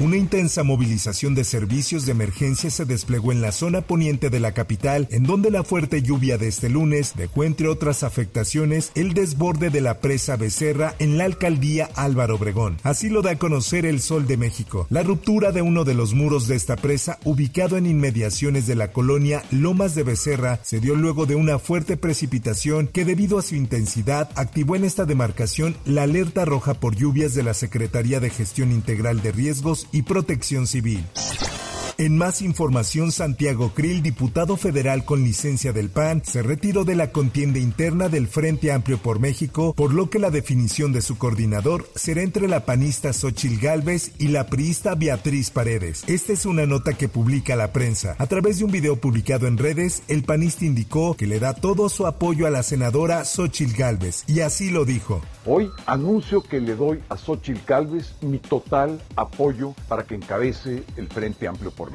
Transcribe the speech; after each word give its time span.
Una 0.00 0.16
intensa 0.16 0.64
movilización 0.64 1.36
de 1.36 1.44
servicios 1.44 2.04
de 2.04 2.10
emergencia 2.10 2.68
se 2.68 2.84
desplegó 2.84 3.30
en 3.30 3.40
la 3.40 3.52
zona 3.52 3.80
poniente 3.80 4.28
de 4.28 4.40
la 4.40 4.52
capital, 4.52 5.06
en 5.12 5.22
donde 5.22 5.52
la 5.52 5.62
fuerte 5.62 6.02
lluvia 6.02 6.36
de 6.36 6.48
este 6.48 6.68
lunes 6.68 7.12
dejó 7.14 7.44
entre 7.44 7.68
otras 7.68 8.02
afectaciones 8.02 8.90
el 8.96 9.14
desborde 9.14 9.70
de 9.70 9.80
la 9.80 10.00
presa 10.00 10.34
Becerra 10.34 10.96
en 10.98 11.16
la 11.16 11.24
alcaldía 11.24 11.90
Álvaro 11.94 12.34
Obregón. 12.34 12.78
Así 12.82 13.08
lo 13.08 13.22
da 13.22 13.30
a 13.30 13.38
conocer 13.38 13.86
el 13.86 14.00
Sol 14.00 14.26
de 14.26 14.36
México. 14.36 14.88
La 14.90 15.04
ruptura 15.04 15.52
de 15.52 15.62
uno 15.62 15.84
de 15.84 15.94
los 15.94 16.12
muros 16.12 16.48
de 16.48 16.56
esta 16.56 16.74
presa, 16.74 17.20
ubicado 17.22 17.76
en 17.76 17.86
inmediaciones 17.86 18.66
de 18.66 18.74
la 18.74 18.90
colonia 18.90 19.44
Lomas 19.52 19.94
de 19.94 20.02
Becerra, 20.02 20.58
se 20.64 20.80
dio 20.80 20.96
luego 20.96 21.24
de 21.24 21.36
una 21.36 21.60
fuerte 21.60 21.96
precipitación 21.96 22.88
que 22.88 23.04
debido 23.04 23.38
a 23.38 23.42
su 23.42 23.54
intensidad 23.54 24.28
activó 24.34 24.74
en 24.74 24.82
esta 24.82 25.04
demarcación 25.04 25.76
la 25.84 26.02
alerta 26.02 26.44
roja 26.44 26.74
por 26.74 26.96
lluvias 26.96 27.34
de 27.34 27.44
la 27.44 27.54
Secretaría 27.54 28.18
de 28.18 28.30
Gestión 28.30 28.72
Integral 28.72 29.22
de 29.22 29.30
Riesgos 29.30 29.84
y 29.94 30.02
Protección 30.02 30.66
Civil. 30.66 31.04
En 31.96 32.18
más 32.18 32.42
información, 32.42 33.12
Santiago 33.12 33.70
Krill, 33.72 34.02
diputado 34.02 34.56
federal 34.56 35.04
con 35.04 35.22
licencia 35.22 35.72
del 35.72 35.90
PAN, 35.90 36.22
se 36.24 36.42
retiró 36.42 36.84
de 36.84 36.96
la 36.96 37.12
contienda 37.12 37.60
interna 37.60 38.08
del 38.08 38.26
Frente 38.26 38.72
Amplio 38.72 38.98
por 38.98 39.20
México, 39.20 39.72
por 39.74 39.94
lo 39.94 40.10
que 40.10 40.18
la 40.18 40.30
definición 40.30 40.92
de 40.92 41.02
su 41.02 41.18
coordinador 41.18 41.86
será 41.94 42.22
entre 42.22 42.48
la 42.48 42.64
panista 42.64 43.12
Xochil 43.12 43.60
Gálvez 43.60 44.10
y 44.18 44.28
la 44.28 44.46
priista 44.46 44.96
Beatriz 44.96 45.50
Paredes. 45.50 46.02
Esta 46.08 46.32
es 46.32 46.46
una 46.46 46.66
nota 46.66 46.94
que 46.94 47.08
publica 47.08 47.54
la 47.54 47.72
prensa. 47.72 48.16
A 48.18 48.26
través 48.26 48.58
de 48.58 48.64
un 48.64 48.72
video 48.72 48.96
publicado 48.96 49.46
en 49.46 49.56
redes, 49.56 50.02
el 50.08 50.24
panista 50.24 50.64
indicó 50.64 51.14
que 51.14 51.28
le 51.28 51.38
da 51.38 51.54
todo 51.54 51.88
su 51.88 52.08
apoyo 52.08 52.48
a 52.48 52.50
la 52.50 52.64
senadora 52.64 53.24
Xochil 53.24 53.72
Gálvez, 53.72 54.24
y 54.26 54.40
así 54.40 54.70
lo 54.70 54.84
dijo. 54.84 55.22
Hoy 55.46 55.70
anuncio 55.86 56.42
que 56.42 56.58
le 56.58 56.74
doy 56.74 57.00
a 57.08 57.16
Xochil 57.16 57.60
Gálvez 57.64 58.14
mi 58.20 58.38
total 58.38 59.00
apoyo 59.14 59.74
para 59.86 60.02
que 60.02 60.16
encabece 60.16 60.82
el 60.96 61.06
Frente 61.06 61.46
Amplio 61.46 61.70
por 61.70 61.84
México. 61.92 61.93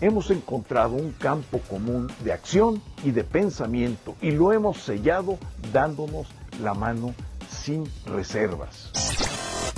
Hemos 0.00 0.30
encontrado 0.30 0.94
un 0.94 1.12
campo 1.12 1.60
común 1.68 2.10
de 2.24 2.32
acción 2.32 2.80
y 3.04 3.10
de 3.10 3.24
pensamiento 3.24 4.14
y 4.20 4.30
lo 4.30 4.52
hemos 4.52 4.78
sellado 4.78 5.38
dándonos 5.72 6.28
la 6.62 6.74
mano 6.74 7.14
sin 7.48 7.84
reservas. 8.06 9.07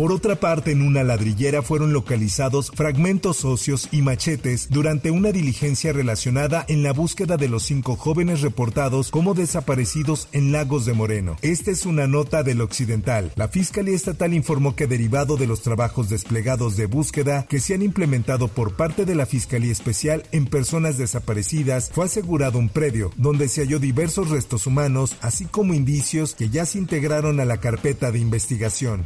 Por 0.01 0.12
otra 0.12 0.37
parte, 0.37 0.70
en 0.70 0.81
una 0.81 1.05
ladrillera 1.05 1.61
fueron 1.61 1.93
localizados 1.93 2.73
fragmentos 2.75 3.45
óseos 3.45 3.87
y 3.93 4.01
machetes 4.01 4.70
durante 4.70 5.11
una 5.11 5.31
diligencia 5.31 5.93
relacionada 5.93 6.65
en 6.69 6.83
la 6.83 6.95
búsqueda 6.95 7.37
de 7.37 7.51
los 7.51 7.65
cinco 7.65 7.97
jóvenes 7.97 8.41
reportados 8.41 9.11
como 9.11 9.34
desaparecidos 9.34 10.28
en 10.33 10.53
Lagos 10.53 10.87
de 10.87 10.94
Moreno. 10.94 11.37
Esta 11.43 11.71
es 11.71 11.84
una 11.84 12.06
nota 12.06 12.43
del 12.43 12.62
Occidental. 12.62 13.31
La 13.37 13.49
Fiscalía 13.49 13.94
Estatal 13.94 14.33
informó 14.33 14.75
que 14.75 14.87
derivado 14.87 15.37
de 15.37 15.47
los 15.47 15.60
trabajos 15.60 16.09
desplegados 16.09 16.78
de 16.78 16.87
búsqueda 16.87 17.44
que 17.47 17.60
se 17.60 17.75
han 17.75 17.83
implementado 17.83 18.49
por 18.49 18.77
parte 18.77 19.05
de 19.05 19.15
la 19.15 19.27
Fiscalía 19.27 19.71
Especial 19.71 20.22
en 20.33 20.47
personas 20.47 20.97
desaparecidas, 20.97 21.91
fue 21.93 22.06
asegurado 22.06 22.59
un 22.59 22.71
predio 22.71 23.12
donde 23.19 23.49
se 23.49 23.60
halló 23.60 23.78
diversos 23.78 24.31
restos 24.31 24.66
humanos, 24.66 25.16
así 25.21 25.44
como 25.44 25.75
indicios 25.75 26.34
que 26.34 26.49
ya 26.49 26.65
se 26.65 26.78
integraron 26.78 27.39
a 27.39 27.44
la 27.44 27.60
carpeta 27.60 28.10
de 28.10 28.19
investigación. 28.19 29.05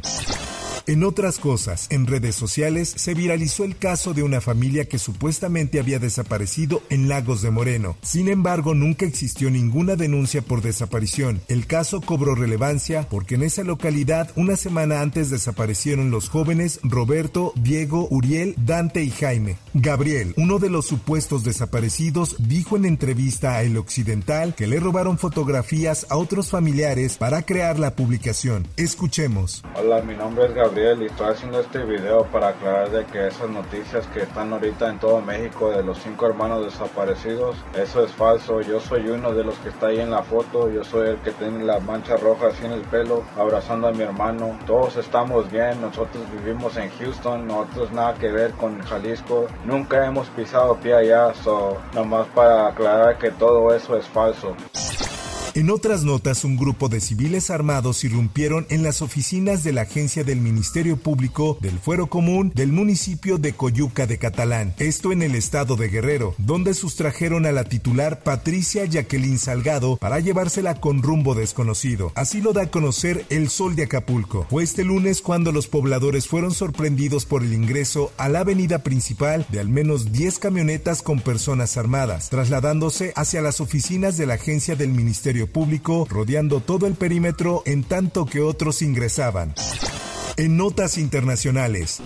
En 0.87 1.03
otras 1.03 1.39
cosas, 1.39 1.87
en 1.89 2.05
redes 2.05 2.35
sociales 2.35 2.93
se 2.95 3.15
viralizó 3.15 3.63
el 3.63 3.75
caso 3.75 4.13
de 4.13 4.21
una 4.21 4.39
familia 4.39 4.85
que 4.85 4.99
supuestamente 4.99 5.79
había 5.79 5.97
desaparecido 5.97 6.83
en 6.91 7.09
Lagos 7.09 7.41
de 7.41 7.49
Moreno. 7.49 7.97
Sin 8.03 8.27
embargo, 8.27 8.75
nunca 8.75 9.03
existió 9.07 9.49
ninguna 9.49 9.95
denuncia 9.95 10.43
por 10.43 10.61
desaparición. 10.61 11.41
El 11.47 11.65
caso 11.65 12.01
cobró 12.01 12.35
relevancia 12.35 13.07
porque 13.09 13.33
en 13.33 13.41
esa 13.41 13.63
localidad 13.63 14.29
una 14.35 14.55
semana 14.57 15.01
antes 15.01 15.31
desaparecieron 15.31 16.11
los 16.11 16.29
jóvenes 16.29 16.79
Roberto, 16.83 17.51
Diego, 17.55 18.07
Uriel, 18.11 18.53
Dante 18.55 19.03
y 19.03 19.09
Jaime. 19.09 19.57
Gabriel, 19.73 20.35
uno 20.37 20.59
de 20.59 20.69
los 20.69 20.85
supuestos 20.85 21.43
desaparecidos, 21.43 22.35
dijo 22.47 22.77
en 22.77 22.85
entrevista 22.85 23.55
a 23.55 23.63
El 23.63 23.77
Occidental 23.77 24.53
que 24.53 24.67
le 24.67 24.79
robaron 24.79 25.17
fotografías 25.17 26.05
a 26.11 26.17
otros 26.17 26.51
familiares 26.51 27.17
para 27.17 27.41
crear 27.41 27.79
la 27.79 27.95
publicación. 27.95 28.67
Escuchemos. 28.77 29.63
Hola, 29.75 30.03
mi 30.03 30.15
nombre 30.15 30.45
es 30.45 30.53
Gabriel 30.53 30.74
y 30.77 31.05
estoy 31.05 31.29
haciendo 31.29 31.61
este 31.61 31.85
video 31.85 32.25
para 32.25 32.49
aclarar 32.49 32.89
de 32.89 33.05
que 33.05 33.27
esas 33.27 33.49
noticias 33.49 34.05
que 34.07 34.23
están 34.23 34.51
ahorita 34.51 34.89
en 34.89 34.99
todo 34.99 35.21
México 35.21 35.69
de 35.69 35.81
los 35.81 35.97
cinco 35.99 36.25
hermanos 36.27 36.65
desaparecidos, 36.65 37.55
eso 37.77 38.03
es 38.03 38.11
falso. 38.11 38.59
Yo 38.59 38.81
soy 38.81 39.07
uno 39.07 39.31
de 39.31 39.45
los 39.45 39.57
que 39.59 39.69
está 39.69 39.87
ahí 39.87 40.01
en 40.01 40.11
la 40.11 40.21
foto, 40.21 40.69
yo 40.69 40.83
soy 40.83 41.11
el 41.11 41.17
que 41.21 41.31
tiene 41.31 41.63
la 41.63 41.79
mancha 41.79 42.17
roja 42.17 42.47
así 42.47 42.65
en 42.65 42.73
el 42.73 42.81
pelo, 42.81 43.23
abrazando 43.37 43.87
a 43.87 43.93
mi 43.93 44.03
hermano. 44.03 44.59
Todos 44.67 44.97
estamos 44.97 45.49
bien, 45.49 45.79
nosotros 45.79 46.25
vivimos 46.33 46.75
en 46.75 46.89
Houston, 46.99 47.47
nosotros 47.47 47.91
nada 47.93 48.13
que 48.15 48.29
ver 48.29 48.51
con 48.51 48.81
Jalisco, 48.81 49.47
nunca 49.63 50.05
hemos 50.05 50.27
pisado 50.31 50.75
pie 50.75 50.93
allá, 50.93 51.33
so 51.35 51.77
nomás 51.93 52.27
para 52.35 52.67
aclarar 52.67 53.17
que 53.17 53.31
todo 53.31 53.73
eso 53.73 53.95
es 53.95 54.05
falso. 54.07 54.53
En 55.55 55.69
otras 55.69 56.03
notas, 56.03 56.43
un 56.43 56.57
grupo 56.57 56.89
de 56.89 56.99
civiles 56.99 57.49
armados 57.49 58.03
irrumpieron 58.03 58.67
en 58.69 58.83
las 58.83 59.01
oficinas 59.01 59.63
de 59.63 59.71
la 59.71 59.83
agencia 59.83 60.25
del 60.25 60.41
Ministerio 60.41 60.97
Público 60.97 61.57
del 61.61 61.79
Fuero 61.79 62.07
Común 62.07 62.51
del 62.53 62.73
municipio 62.73 63.37
de 63.37 63.53
Coyuca 63.53 64.05
de 64.05 64.17
Catalán, 64.17 64.75
esto 64.79 65.13
en 65.13 65.21
el 65.21 65.33
estado 65.33 65.77
de 65.77 65.87
Guerrero, 65.87 66.35
donde 66.39 66.73
sustrajeron 66.73 67.45
a 67.45 67.53
la 67.53 67.63
titular 67.63 68.21
Patricia 68.21 68.83
Jacqueline 68.83 69.39
Salgado 69.39 69.95
para 69.95 70.19
llevársela 70.19 70.81
con 70.81 71.01
rumbo 71.01 71.35
desconocido. 71.35 72.11
Así 72.15 72.41
lo 72.41 72.51
da 72.51 72.63
a 72.63 72.69
conocer 72.69 73.25
el 73.29 73.49
Sol 73.49 73.77
de 73.77 73.83
Acapulco. 73.83 74.47
Fue 74.49 74.61
este 74.61 74.83
lunes 74.83 75.21
cuando 75.21 75.53
los 75.53 75.67
pobladores 75.67 76.27
fueron 76.27 76.51
sorprendidos 76.51 77.25
por 77.25 77.43
el 77.43 77.53
ingreso 77.53 78.11
a 78.17 78.27
la 78.27 78.41
avenida 78.41 78.79
principal 78.83 79.45
de 79.47 79.61
al 79.61 79.69
menos 79.69 80.11
10 80.11 80.37
camionetas 80.37 81.01
con 81.01 81.21
personas 81.21 81.77
armadas, 81.77 82.29
trasladándose 82.29 83.13
hacia 83.15 83.41
las 83.41 83.61
oficinas 83.61 84.17
de 84.17 84.25
la 84.25 84.33
agencia 84.33 84.75
del 84.75 84.89
Ministerio 84.89 85.44
Público, 85.47 86.07
rodeando 86.09 86.59
todo 86.59 86.87
el 86.87 86.95
perímetro 86.95 87.63
en 87.65 87.83
tanto 87.83 88.25
que 88.25 88.41
otros 88.41 88.81
ingresaban. 88.81 89.53
En 90.37 90.57
notas 90.57 90.97
internacionales. 90.97 92.01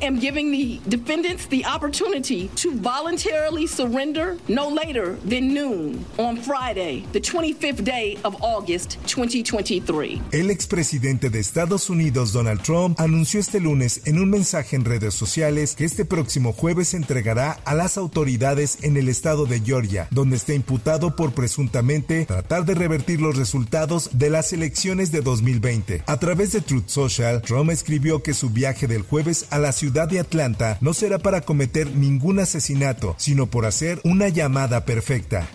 Am 0.00 0.18
giving 0.18 0.50
the 0.50 0.80
defendants 0.88 1.46
the 1.46 1.64
opportunity 1.64 2.48
to 2.56 2.70
voluntarily 2.72 3.66
surrender 3.66 4.38
no 4.48 4.68
later 4.68 5.16
than 5.24 5.52
noon 5.52 6.04
on 6.18 6.36
Friday, 6.36 7.04
the 7.12 7.20
25th 7.20 7.84
day 7.84 8.18
of 8.24 8.34
August 8.42 8.98
2023. 9.06 10.20
El 10.32 10.50
expresidente 10.50 11.30
de 11.30 11.38
Estados 11.38 11.90
Unidos, 11.90 12.32
Donald 12.32 12.62
Trump, 12.62 12.98
anunció 12.98 13.40
este 13.40 13.60
lunes 13.60 14.02
en 14.06 14.18
un 14.18 14.30
mensaje 14.30 14.76
en 14.76 14.84
redes 14.84 15.14
sociales 15.14 15.74
que 15.74 15.84
este 15.84 16.04
próximo 16.04 16.52
jueves 16.52 16.88
se 16.88 16.96
entregará 16.96 17.58
a 17.64 17.74
las 17.74 17.98
autoridades 17.98 18.78
en 18.82 18.96
el 18.96 19.08
estado 19.08 19.46
de 19.46 19.60
Georgia, 19.60 20.08
donde 20.10 20.36
está 20.36 20.54
imputado 20.54 21.16
por 21.16 21.32
presuntamente 21.32 22.24
tratar 22.26 22.64
de 22.64 22.74
revertir 22.74 23.20
los 23.20 23.36
resultados 23.36 24.10
de 24.12 24.30
las 24.30 24.52
elecciones 24.52 25.12
de 25.12 25.20
2020. 25.20 26.04
A 26.06 26.16
través 26.18 26.52
de 26.52 26.60
Truth 26.60 26.88
Social, 26.88 27.42
Trump 27.42 27.70
escribió 27.70 28.22
que 28.22 28.34
su 28.34 28.50
viaje 28.50 28.86
del 28.86 29.02
jueves 29.02 29.46
a 29.50 29.58
la 29.58 29.72
ciudad 29.72 29.81
de 29.90 30.20
Atlanta 30.20 30.78
no 30.80 30.94
será 30.94 31.18
para 31.18 31.40
cometer 31.40 31.90
ningún 31.94 32.38
asesinato, 32.38 33.14
sino 33.18 33.46
por 33.46 33.66
hacer 33.66 34.00
una 34.04 34.28
llamada 34.28 34.84
perfecta. 34.84 35.48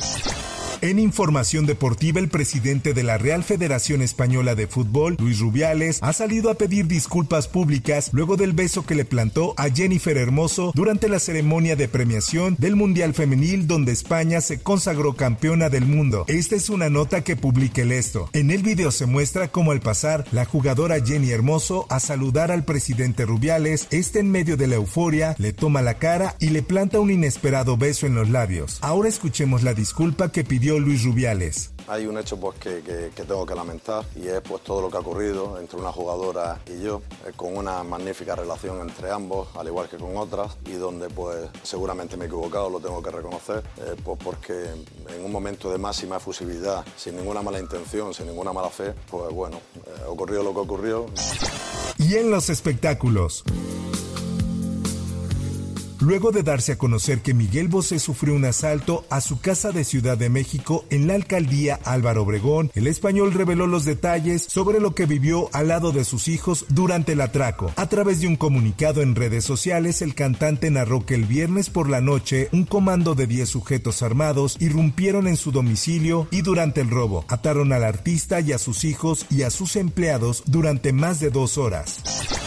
En 0.80 1.00
información 1.00 1.66
deportiva, 1.66 2.20
el 2.20 2.30
presidente 2.30 2.94
de 2.94 3.02
la 3.02 3.18
Real 3.18 3.44
Federación 3.44 4.04
Española 4.04 4.54
de 4.54 4.68
Fútbol, 4.68 5.16
Luis 5.20 5.40
Rubiales, 5.40 5.98
ha 6.04 6.14
salido 6.14 6.52
a 6.52 6.54
pedir 6.54 6.86
disculpas 6.86 7.48
públicas 7.48 8.12
luego 8.14 8.38
del 8.38 8.54
beso 8.54 8.86
que 8.86 8.94
le 8.94 9.04
plantó 9.04 9.56
a 9.58 9.70
Jennifer 9.70 10.16
Hermoso 10.16 10.72
durante 10.76 11.10
la 11.10 11.18
ceremonia 11.18 11.76
de 11.76 11.88
premiación 11.88 12.56
del 12.60 12.76
Mundial 12.76 13.16
Femenil 13.16 13.66
donde 13.66 13.92
España 13.92 14.40
se 14.40 14.60
consagró 14.60 15.16
campeona 15.16 15.70
del 15.70 15.88
mundo. 15.88 16.26
Esta 16.28 16.56
es 16.56 16.70
una 16.70 16.92
nota 16.92 17.24
que 17.24 17.36
publica 17.36 17.82
el 17.82 17.92
esto. 17.92 18.30
En 18.34 18.52
el 18.52 18.62
video 18.62 18.92
se 18.92 19.08
muestra 19.08 19.48
cómo 19.48 19.72
al 19.72 19.80
pasar 19.80 20.26
la 20.32 20.46
jugadora 20.46 21.04
Jenny 21.04 21.32
Hermoso 21.32 21.88
a 21.90 22.00
saludar 22.00 22.52
al 22.52 22.66
presidente 22.66 23.26
Rubiales, 23.26 23.88
este 23.90 24.20
en 24.20 24.30
medio 24.30 24.58
de 24.58 24.68
la 24.68 24.76
euforia 24.76 25.34
le 25.40 25.54
toma 25.54 25.82
la 25.82 25.96
cara 25.96 26.36
y 26.40 26.50
le 26.50 26.62
planta 26.62 27.00
un 27.00 27.10
inesperado 27.10 27.78
beso 27.78 28.06
en 28.06 28.14
los 28.14 28.30
labios. 28.30 28.78
Ahora 28.82 29.10
escuchemos 29.10 29.64
la 29.64 29.74
disculpa 29.74 30.32
que 30.32 30.44
pidió 30.44 30.67
Luis 30.76 31.04
Rubiales. 31.04 31.72
Hay 31.88 32.06
un 32.06 32.18
hecho 32.18 32.38
pues, 32.38 32.60
que, 32.60 32.82
tengo 33.16 33.46
que 33.46 33.56
lamentar 33.56 34.04
y 34.16 34.28
es 34.28 34.42
pues, 34.42 34.62
todo 34.64 34.82
lo 34.82 34.92
que 34.92 34.98
ha 34.98 35.00
ocurrido 35.00 35.58
entre 35.60 35.80
una 35.80 35.92
jugadora 35.92 36.60
y 36.68 36.84
yo, 36.84 37.02
eh, 37.26 37.32
con 37.34 37.56
una 37.56 37.82
magnífica 37.84 38.36
relación 38.36 38.82
entre 38.82 39.10
ambos, 39.10 39.48
al 39.56 39.68
igual 39.68 39.88
que 39.88 39.96
con 39.96 40.18
otras, 40.18 40.58
y 40.66 40.74
donde 40.74 41.08
pues, 41.10 41.50
seguramente 41.64 42.18
me 42.18 42.26
he 42.26 42.28
equivocado, 42.28 42.70
lo 42.70 42.82
tengo 42.82 43.02
que 43.02 43.12
reconocer, 43.12 43.64
eh, 43.78 43.96
pues, 44.04 44.20
porque 44.22 44.54
en 44.54 45.24
un 45.24 45.32
momento 45.32 45.72
de 45.72 45.78
máxima 45.78 46.18
efusividad, 46.18 46.86
sin 46.98 47.16
ninguna 47.16 47.42
mala 47.42 47.60
intención, 47.60 48.14
sin 48.14 48.28
ninguna 48.28 48.52
mala 48.52 48.70
fe, 48.70 48.94
pues 49.10 49.32
bueno, 49.34 49.62
eh, 49.76 50.04
ocurrió 50.08 50.44
lo 50.44 50.54
que 50.54 50.60
ocurrió. 50.60 51.06
Y 51.98 52.16
en 52.16 52.30
los 52.30 52.50
espectáculos 52.50 53.46
luego 56.00 56.32
de 56.32 56.44
darse 56.44 56.74
a 56.74 56.78
conocer 56.78 57.22
que 57.22 57.34
Miguel 57.34 57.68
Bosé 57.68 58.00
sufrió 58.00 58.34
un 58.34 58.46
asalto 58.46 59.06
a 59.10 59.22
su 59.22 59.40
casa 59.40 59.72
de 59.72 59.84
Ciudad 59.84 60.18
de 60.18 60.30
México 60.30 60.86
en 60.90 61.08
la 61.08 61.16
alcaldía 61.16 61.80
Álvaro 61.84 62.24
Obregón, 62.24 62.72
el 62.76 62.88
español 62.88 63.34
reveló 63.34 63.68
los 63.68 63.86
detalles 63.86 64.44
sobre 64.44 64.80
lo 64.80 64.96
que 64.96 65.06
vivió 65.06 65.50
al 65.54 65.70
lado 65.70 65.92
de 65.92 66.04
sus 66.04 66.28
hijos 66.28 66.66
durante 66.70 67.14
el 67.14 67.22
atraco. 67.22 67.72
A 67.76 67.88
través 67.90 68.22
de 68.22 68.28
un 68.28 68.36
comunicado 68.36 69.02
en 69.02 69.16
redes 69.16 69.44
sociales, 69.44 70.02
el 70.02 70.16
cantante 70.16 70.72
narró 70.72 71.06
que 71.06 71.16
el 71.16 71.26
viernes 71.26 71.70
por 71.70 71.90
la 71.90 72.02
noche 72.02 72.50
un 72.52 72.66
comando 72.66 73.16
de 73.16 73.28
10 73.28 73.50
sujetos 73.50 74.02
armados 74.02 74.58
irrumpieron 74.60 75.28
en 75.28 75.38
su 75.38 75.52
domicilio 75.52 76.28
y 76.32 76.42
durante 76.42 76.82
el 76.82 76.90
robo 76.90 77.26
ataron 77.28 77.74
al 77.74 77.84
artista 77.84 78.40
y 78.42 78.52
a 78.52 78.58
sus 78.58 78.84
hijos 78.84 79.26
y 79.30 79.44
a 79.44 79.50
sus 79.50 79.76
empleados 79.76 80.44
durante 80.46 80.94
más 80.94 81.20
de 81.20 81.30
dos 81.30 81.58
horas. 81.58 82.47